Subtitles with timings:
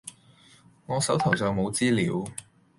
[0.87, 2.25] 我手頭上冇資料